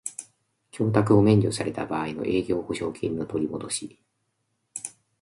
[0.71, 3.99] 供託を免除された場合の営業保証金の取りもどし